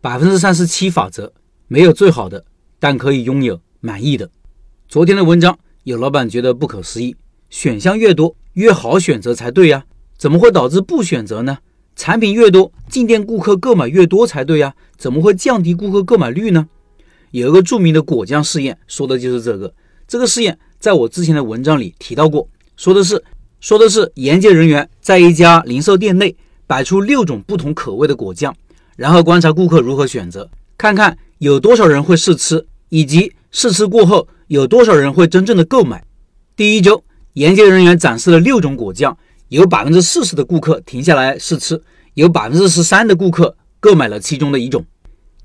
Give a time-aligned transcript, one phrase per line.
[0.00, 1.32] 百分之三十七法则，
[1.66, 2.44] 没有最好的，
[2.78, 4.30] 但可以拥有满意的。
[4.88, 7.16] 昨天的文章，有老板觉得不可思议，
[7.50, 9.84] 选项越多越好选择才对呀，
[10.16, 11.58] 怎么会导致不选择呢？
[11.96, 16.68] 产品越多，进店顾客购买越多才对呀，怎么会降低顾客购买率呢？
[17.32, 19.74] 有一个著名的果酱试验，说的就是这个。
[20.06, 23.22] 这个试验在我之前的文章里提到过，说的是
[23.58, 26.36] 说的是研究人员在一家零售店内
[26.68, 28.54] 摆出六种不同口味的果酱。
[28.98, 36.02] 然后观察顾客如何选择，看看有多少人会试吃，以及试吃过后有多少人会真正的购买。
[36.56, 37.04] 第一周，
[37.34, 39.16] 研究人员展示了六种果酱，
[39.50, 41.80] 有百分之四十的顾客停下来试吃，
[42.14, 44.84] 有百分之十三的顾客购买了其中的一种。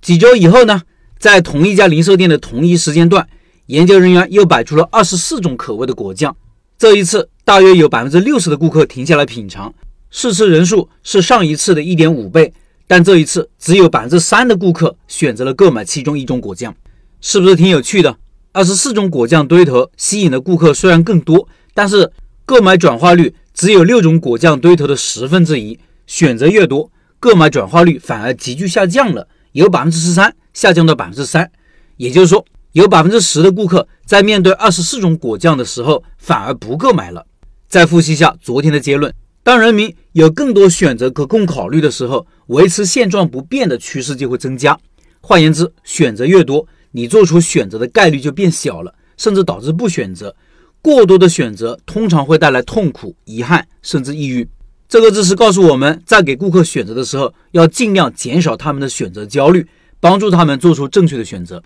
[0.01, 0.81] 几周以后呢，
[1.19, 3.27] 在同一家零售店的同一时间段，
[3.67, 6.35] 研究人员又摆出了二十四种口味的果酱，
[6.75, 9.71] 这一次大约有百分之六十的顾客停下来品尝，
[10.09, 12.51] 试吃人数是上一次的一点五倍。
[12.95, 16.75] 但这一次只有百分之三的顾客选择了购买其中一种果酱，
[17.21, 18.15] 是不是挺有趣的？
[18.51, 22.11] 二十四种果酱堆头吸引的顾客虽然更多，但是
[22.45, 25.79] 购买转化率只有六种果酱堆头的十分之一。
[26.05, 31.51] 选择越多，购买转化率反而急剧下降了，由百分之十三下降到百分之三。
[31.97, 37.25] 也就是说，有百分之十的顾客在面对二十四种果酱的时候反而不购买了。
[37.67, 39.11] 再复习一下昨天的结论。
[39.43, 44.79] 当人民有更多选择可供考虑的时候，维持现状不变的趋势就会增加。
[45.19, 50.33] 换言之，选择越多，你做出选择的概率就变小了，甚至导致不选择。
[50.81, 54.47] 过多的选择通常会带来痛苦、遗憾，甚至抑郁。
[54.87, 59.67] 这个知识告诉我们在给顾客选择的时候，要尽量减少他们的选择焦虑，
[59.99, 61.61] 帮助他们做出正确的选择。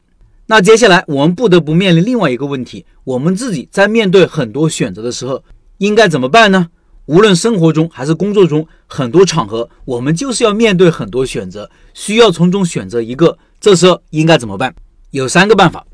[0.47, 5.43] 那接下来我们不得不面临另外一个问题：我们自己在面对很多选择的时候，
[5.77, 6.69] 应该怎么办呢？
[7.07, 13.37] 无论生活中还是工作中，很多场合我们就是要面对很多选择，需要从中选择一个。
[13.61, 14.75] 这时候应该怎么办？
[15.11, 15.85] 有三个办法。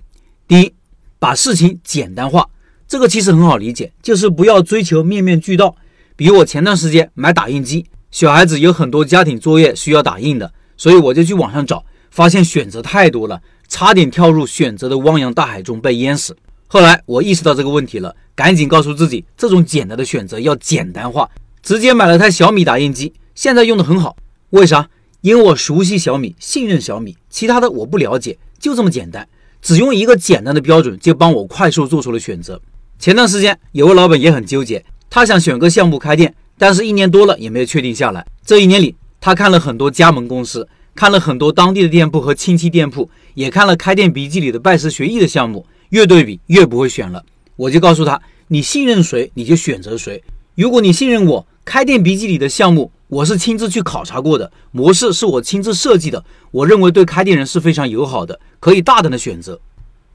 [0.47, 0.73] 第一，
[1.19, 2.49] 把事情简单化。
[2.87, 5.75] 这个其实很好理解，就是不要追求面面俱到。
[6.15, 16.35] 比如我前段时间买打印机，小孩子有很多家庭作业需要打印的，所以我就去网上找，发现选择太多了，差点跳入选择的汪洋大海中被淹死。
[16.73, 21.29] 后来我意识到这个问题了，赶紧告诉自己，这种简单的选择要简单化，
[21.61, 24.17] 直接买了台小米打印机，现在用的很好。
[24.49, 24.89] 为啥？
[25.21, 29.27] 因为我熟悉小米，信任小米，其他的我不了解，就这么简单，
[29.61, 32.59] 只用一个简单的标准就帮我快速做出了选择。
[32.97, 38.25] 前段时间有位老板也很纠结，他想选个项目开店，但是一年多了也没有确定下来。
[38.43, 45.63] 这一年里，他看了很多加盟公司，看了很多当地的店铺和亲戚店铺，也看了开店笔记里的拜师学艺的项目。
[45.93, 47.23] 越对比越不会选了，
[47.55, 50.23] 我就告诉他，你信任谁你就选择谁。
[50.55, 59.59] 如果你信任我，开店笔记里的项目我是亲自去考察过的，模式是我亲自设计的，我认为对开店人是非常友好的，可以大胆的选择。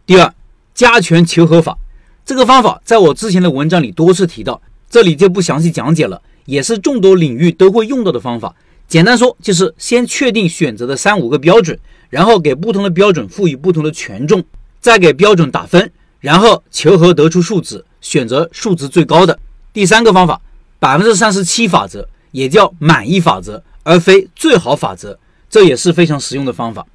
[0.05, 0.35] 第二，
[0.75, 1.79] 加权求和法，
[2.27, 4.61] 这个方法在我之前的文章里多次提到，
[4.91, 8.53] 这里就不详细讲解了，也是众多领域都会用到的方法。
[8.89, 11.79] 简单说就是先确定选择的三五个标准，
[12.11, 14.43] 然后给不同的标准赋予不同的权重。
[14.81, 15.91] 再给标准打分，
[16.21, 19.39] 然后求和得出数值，选择数值最高的。
[19.73, 20.41] 第三个方法，
[20.79, 25.19] 百分之三十七法则，也叫满意法则，而非最好法则，
[25.51, 26.87] 这也是非常实用的方法。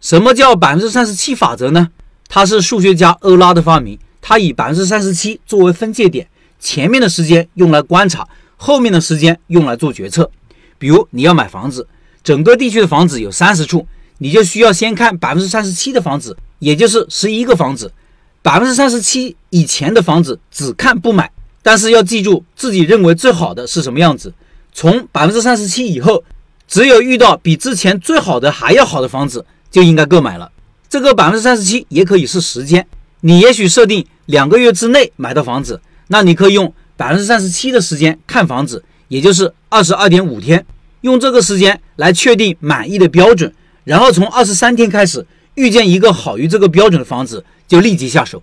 [0.00, 1.88] 什么叫百分之三十七法则呢？
[2.28, 6.26] 它是数学家欧拉的发明，他以百分之三十七作为分界点，
[6.58, 8.26] 前面的时间用来观察，
[8.56, 10.30] 后面的时间用来做决策。
[10.78, 11.86] 比如你要买房子，
[12.24, 13.86] 整个地区的房子有三十处，
[14.18, 16.36] 你就需要先看百分之三十七的房子。
[16.62, 17.92] 也就是十一个房子，
[18.40, 21.28] 百分之三十七以前的房子只看不买，
[21.60, 24.32] 但是要记住自己认为最好的是什么样子。
[24.72, 26.22] 从百分之三十七以后，
[26.68, 30.52] 只有遇到比之前最好的还要好的房子，就应该购买了。
[30.88, 32.86] 这个百分之三十七也可以是时间，
[33.22, 40.64] 你也许设定两个月之内买到房子，那你可以用百分之三十七的时间看房子，也就是二十二点五天，
[41.00, 43.52] 用这个时间来确定满意的标准，
[43.82, 45.26] 然后从二十三天开始。
[45.54, 48.42] 遇见一个好于这个标准的房子，就立即下手。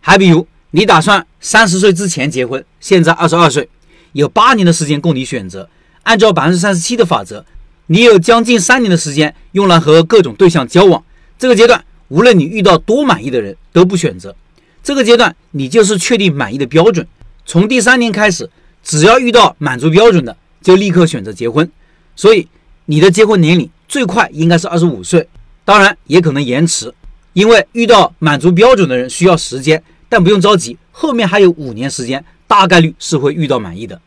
[0.00, 3.68] 还比如，你打算三十岁之前结婚，现在二十二岁，
[4.12, 5.68] 有八年的时间供你选择。
[6.02, 7.44] 按照百分之三十七的法则，
[7.86, 11.02] 你有将近三年的时间用来和各种对象交往。
[11.38, 14.34] 这个阶段，无论你遇到多满意的人，都不选择。
[14.82, 17.06] 这个阶段，你就是确定满意的标准。
[17.44, 18.48] 从第三年开始，
[18.82, 21.70] 只要遇到满足标准的，就立刻选择结婚。
[22.16, 22.48] 所以，
[22.86, 25.28] 你的结婚年龄最快应该是二十五岁。
[25.64, 26.92] 当然也可能延迟，
[27.32, 34.00] 因为遇到满足标准的人需要时间，但不用着急，后面还有五年时间，大概率是会遇到满意的。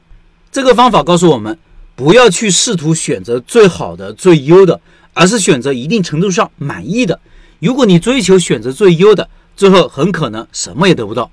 [0.52, 1.58] 这个方法告诉我们，
[1.96, 4.80] 不要去试图选择最好的、最优的，
[5.14, 7.20] 而是选择一定程度上满意的。
[7.60, 11.32] 如果你追求选择最优的，最后很可能什么也得不到。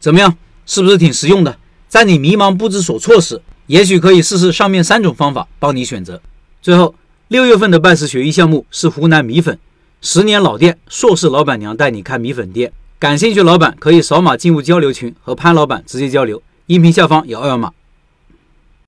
[0.00, 0.36] 怎么样？
[0.64, 1.56] 是不是挺实用的？
[1.88, 6.20] 在你迷茫不知所措时，也许可以试试上面三种方法帮你选择。
[6.60, 6.94] 最后，
[7.28, 9.58] 六月份的拜师学艺项目是湖南米粉，
[10.00, 12.72] 十年老店，硕士老板娘带你看米粉店。
[12.98, 16.42] 感兴趣老板可以扫码进入交流群，和潘老板直接交流。
[16.68, 17.70] 音频下方有二维码。